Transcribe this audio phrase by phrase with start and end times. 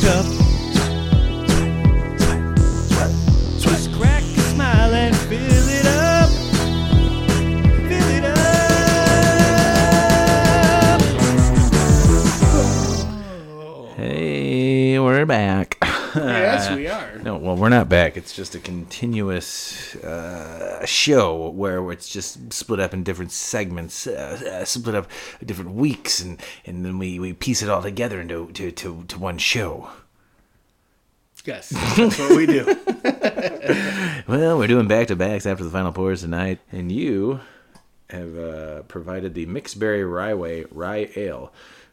[0.00, 0.47] cup.
[16.26, 17.18] yes, we are.
[17.18, 18.16] No, well, we're not back.
[18.16, 24.60] It's just a continuous uh, show where it's just split up in different segments, uh,
[24.60, 25.08] uh, split up
[25.44, 29.18] different weeks, and, and then we, we piece it all together into to, to, to
[29.18, 29.90] one show.
[31.44, 32.76] Yes, that's what we do.
[34.28, 37.40] Well, we're doing back to backs after the final pours tonight, and you
[38.10, 41.50] have uh, provided the Mixberry Rye Rye Ale,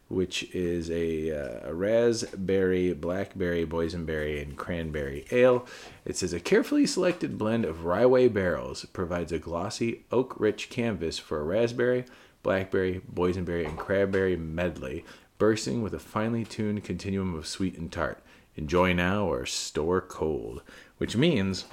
[0.08, 5.66] which is a, uh, a raspberry, blackberry, boysenberry, and cranberry ale.
[6.04, 11.40] It says a carefully selected blend of Rye barrels provides a glossy, oak-rich canvas for
[11.40, 12.04] a raspberry,
[12.42, 15.04] blackberry, boysenberry, and cranberry medley,
[15.38, 18.22] bursting with a finely tuned continuum of sweet and tart.
[18.54, 20.62] Enjoy now or store cold,
[20.98, 21.64] which means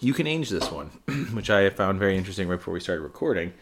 [0.00, 0.86] you can age this one,
[1.32, 3.52] which I found very interesting right before we started recording.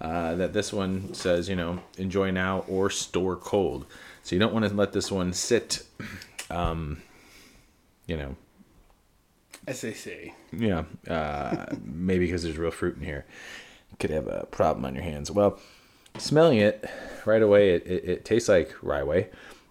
[0.00, 3.86] Uh, that this one says, you know, enjoy now or store cold.
[4.22, 5.84] So you don't want to let this one sit,
[6.50, 7.00] um,
[8.06, 8.36] you know,
[9.66, 10.34] As they say.
[10.52, 13.24] yeah, uh, maybe because there's real fruit in here.
[13.98, 15.30] Could have a problem on your hands.
[15.30, 15.58] Well,
[16.18, 16.84] smelling it
[17.24, 19.28] right away, it, it, it tastes like rye.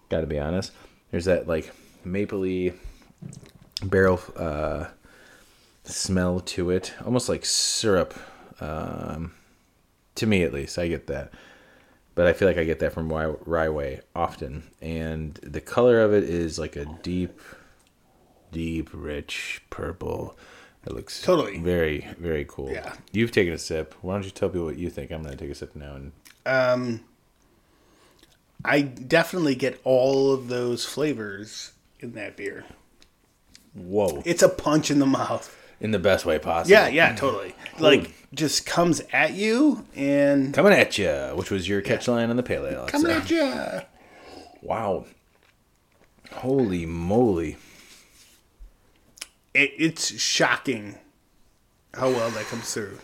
[0.08, 0.72] Got to be honest.
[1.10, 1.72] There's that like
[2.04, 2.74] mapley
[3.82, 4.86] barrel uh,
[5.84, 8.14] smell to it, almost like syrup.
[8.60, 9.32] Um,
[10.16, 11.32] to me, at least, I get that.
[12.14, 16.12] But I feel like I get that from rye, rye often, and the color of
[16.14, 17.40] it is like a deep,
[18.52, 20.36] deep, rich purple.
[20.86, 21.58] It looks Totally.
[21.58, 22.70] very, very cool.
[22.70, 22.94] Yeah.
[23.10, 23.94] You've taken a sip.
[24.02, 25.10] Why don't you tell people what you think?
[25.10, 25.94] I'm gonna take a sip now.
[25.96, 26.12] And
[26.46, 27.00] Um,
[28.64, 32.64] I definitely get all of those flavors in that beer.
[33.74, 35.54] whoa, It's a punch in the mouth.
[35.80, 36.70] In the best way possible.
[36.72, 37.54] Yeah, yeah, totally.
[37.78, 42.36] Like just comes at you and Coming at you, which was your catch line on
[42.36, 42.86] the pale ale.
[42.86, 43.80] coming at you.
[44.62, 45.06] Wow.
[46.32, 47.56] Holy moly.
[49.52, 50.96] It, it's shocking
[51.94, 52.98] how well that comes through.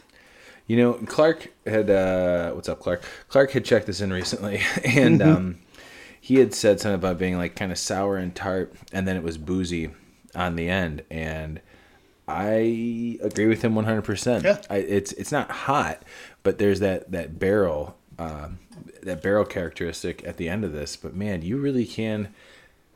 [0.66, 3.02] You know, Clark had uh what's up, Clark?
[3.28, 5.58] Clark had checked this in recently and um
[6.20, 9.22] he had said something about being like kind of sour and tart and then it
[9.22, 9.91] was boozy
[10.34, 11.60] on the end and
[12.31, 14.43] I agree with him 100%.
[14.45, 14.61] Yeah.
[14.71, 16.03] I, it's it's not hot,
[16.43, 18.59] but there's that that barrel um
[19.03, 22.33] that barrel characteristic at the end of this, but man, you really can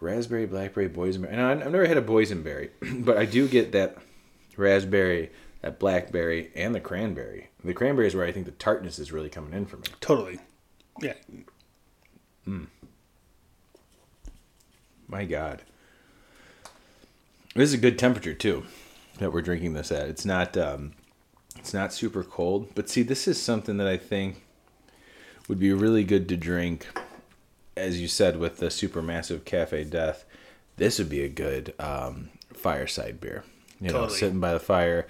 [0.01, 1.33] raspberry, blackberry, boysenberry.
[1.33, 2.71] And I- I've never had a boysenberry,
[3.05, 3.97] but I do get that
[4.57, 5.31] raspberry,
[5.63, 7.49] that blackberry, and the cranberry.
[7.65, 9.85] The cranberry is where I think the tartness is really coming in for me.
[10.01, 10.39] Totally.
[11.01, 11.15] Yeah.
[15.09, 15.63] My God,
[17.55, 18.65] this is a good temperature too
[19.19, 20.09] that we're drinking this at.
[20.09, 20.93] It's not um,
[21.57, 24.43] it's not super cold, but see, this is something that I think
[25.49, 26.87] would be really good to drink,
[27.77, 30.25] as you said with the supermassive Cafe Death.
[30.77, 33.45] This would be a good um, fireside beer.
[33.81, 34.19] You know, Totally.
[34.19, 35.07] sitting by the fire,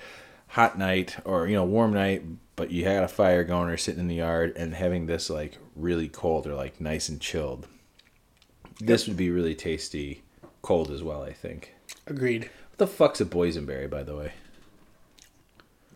[0.48, 2.22] hot night or you know warm night,
[2.56, 5.58] but you had a fire going or sitting in the yard and having this like
[5.74, 7.66] really cold or like nice and chilled.
[8.80, 10.22] This would be really tasty,
[10.60, 11.22] cold as well.
[11.22, 11.74] I think.
[12.06, 12.50] Agreed.
[12.74, 14.32] What the fuck's a boysenberry, by the way?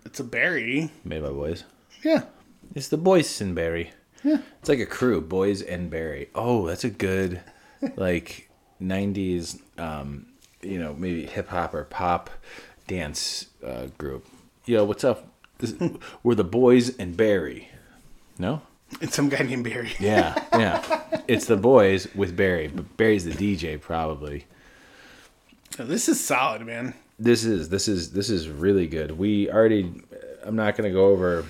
[0.04, 0.92] It's a berry.
[1.02, 1.64] Made by boys.
[2.04, 2.22] Yeah.
[2.72, 3.88] It's the boysenberry.
[4.22, 4.38] Yeah.
[4.60, 6.28] It's like a crew, boys and berry.
[6.36, 7.40] Oh, that's a good,
[7.96, 8.48] like,
[8.80, 10.26] '90s, um,
[10.62, 12.30] you know, maybe hip hop or pop
[12.86, 14.28] dance uh, group.
[14.64, 15.26] Yo, what's up?
[15.58, 15.74] This,
[16.22, 17.70] we're the boys and Barry.
[18.38, 18.62] No.
[19.00, 19.94] It's some guy named Barry.
[19.98, 21.22] Yeah, yeah.
[21.26, 24.46] it's the boys with Barry, but Barry's the DJ probably.
[25.76, 26.94] This is solid, man.
[27.18, 29.12] This is this is this is really good.
[29.18, 29.92] We already.
[30.44, 31.44] I'm not gonna go over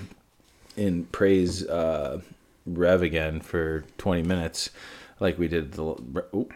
[0.75, 2.21] in praise uh,
[2.65, 4.69] Rev again for 20 minutes,
[5.19, 5.83] like we did the.
[6.33, 6.47] Oh,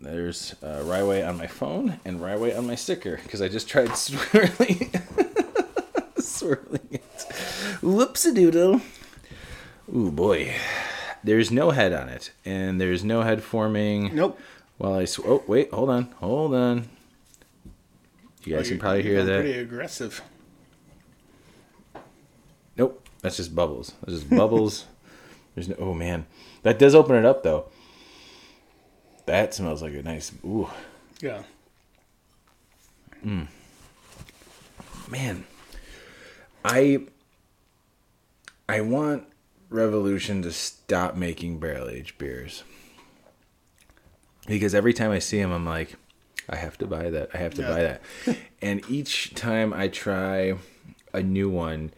[0.00, 3.96] there's uh, Ryeway on my phone and Ryeway on my sticker because I just tried
[3.96, 4.90] swirling,
[6.18, 7.26] swirling it.
[7.82, 8.80] Whoops a doodle.
[9.94, 10.54] Ooh boy,
[11.22, 14.14] there's no head on it, and there's no head forming.
[14.14, 14.38] Nope.
[14.78, 16.88] While I sw- oh wait, hold on, hold on.
[18.44, 19.40] You guys Oh, can probably hear that.
[19.42, 20.22] Pretty aggressive.
[22.76, 23.92] Nope, that's just bubbles.
[24.04, 24.86] That's just bubbles.
[25.54, 25.76] There's no.
[25.78, 26.26] Oh man,
[26.62, 27.66] that does open it up though.
[29.26, 30.32] That smells like a nice.
[30.44, 30.68] Ooh,
[31.20, 31.42] Yeah.
[33.24, 33.46] Mm.
[35.08, 35.44] man.
[36.64, 37.06] I.
[38.68, 39.24] I want
[39.68, 42.62] Revolution to stop making barrel aged beers.
[44.46, 45.94] because every time I see them, I'm like,
[46.48, 47.30] I have to buy that.
[47.34, 47.68] I have to Yeah.
[47.68, 48.02] buy that.
[48.62, 50.54] and each time I try
[51.12, 51.92] a new one,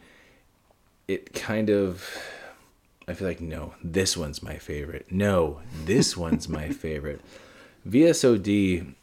[1.07, 2.07] it kind of
[3.07, 5.07] I feel like no, this one's my favorite.
[5.11, 7.21] No, this one's my favorite.
[7.87, 8.93] VSOD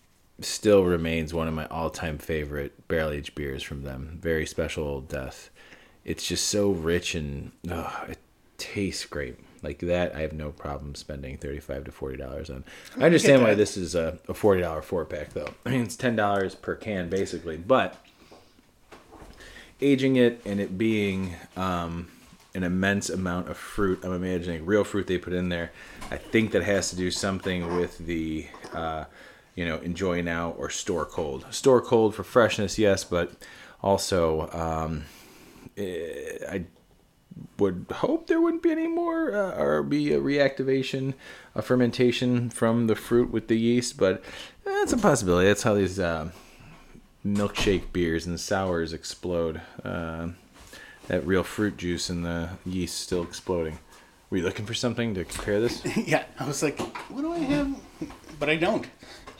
[0.40, 4.18] still remains one of my all-time favorite barrel aged beers from them.
[4.20, 5.50] Very special Old death.
[6.04, 8.18] It's just so rich and oh, it
[8.58, 9.36] tastes great.
[9.62, 12.64] Like that, I have no problem spending thirty-five to forty dollars on.
[12.98, 15.54] I understand why this is a, a forty dollar four pack, though.
[15.64, 17.96] I mean, it's ten dollars per can basically, but
[19.80, 22.08] aging it and it being um,
[22.54, 24.00] an immense amount of fruit.
[24.04, 25.72] I'm imagining real fruit they put in there.
[26.10, 29.04] I think that has to do something with the, uh,
[29.54, 31.46] you know, enjoy now or store cold.
[31.50, 33.32] Store cold for freshness, yes, but
[33.82, 35.04] also um,
[35.76, 36.64] eh, I
[37.58, 41.14] would hope there wouldn't be any more uh, or be a reactivation,
[41.54, 44.22] a fermentation from the fruit with the yeast, but
[44.64, 45.48] that's a possibility.
[45.48, 45.98] That's how these.
[45.98, 46.30] Uh,
[47.24, 49.60] milkshake beers and sours explode.
[49.84, 50.28] Uh,
[51.08, 53.78] that real fruit juice and the yeast still exploding.
[54.30, 55.84] Were you looking for something to compare this?
[55.96, 56.80] yeah, I was like,
[57.10, 57.76] what do I have?
[58.38, 58.86] But I don't.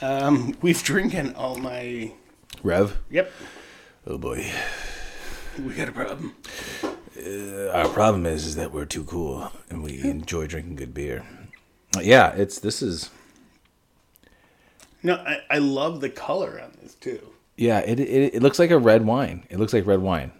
[0.01, 2.13] Um, we've drinking all my.
[2.63, 2.99] Rev?
[3.11, 3.33] Yep,
[4.07, 4.51] Oh boy.
[5.65, 6.35] we got a problem.
[7.25, 10.09] Uh, our problem is, is that we're too cool and we hmm.
[10.09, 11.25] enjoy drinking good beer.
[12.01, 13.11] Yeah, it's this is
[15.03, 17.21] No, I, I love the color on this too.
[17.57, 19.45] yeah, it, it it looks like a red wine.
[19.51, 20.33] It looks like red wine.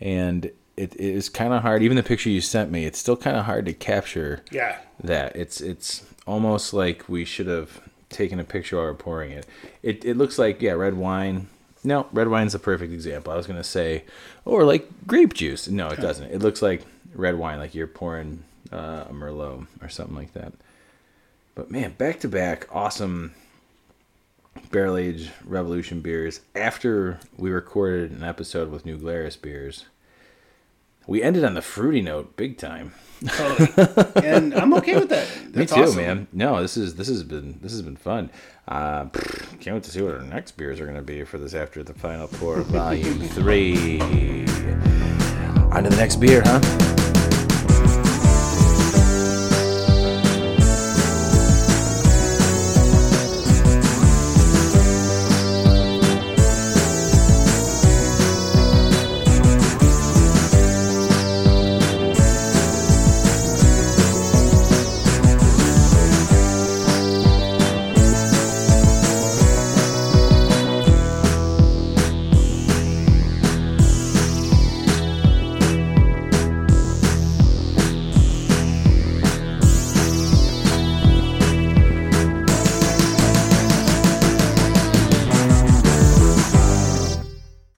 [0.00, 0.46] And
[0.76, 3.36] it, it is kind of hard even the picture you sent me, it's still kind
[3.36, 5.36] of hard to capture Yeah, that.
[5.36, 9.46] It's it's almost like we should have taken a picture while we're pouring it.
[9.82, 11.48] It it looks like yeah, red wine.
[11.82, 13.32] No, red wine's the perfect example.
[13.32, 14.04] I was gonna say,
[14.44, 15.68] or like grape juice.
[15.68, 16.30] No, it doesn't.
[16.30, 16.84] It looks like
[17.14, 20.52] red wine, like you're pouring uh, a merlot or something like that.
[21.54, 23.34] But man, back to back, awesome
[24.70, 26.40] barrel age revolution beers.
[26.54, 29.86] After we recorded an episode with New Glarus beers,
[31.06, 32.92] we ended on the fruity note, big time.
[33.26, 33.68] totally.
[34.26, 35.28] and I'm okay with that.
[35.52, 35.96] That's Me too, awesome.
[35.96, 36.26] man.
[36.32, 38.30] No, this is this has been this has been fun.
[38.66, 39.06] Uh,
[39.60, 41.82] can't wait to see what our next beers are going to be for this after
[41.82, 44.00] the final pour, volume three.
[44.00, 46.96] On to the next beer, huh?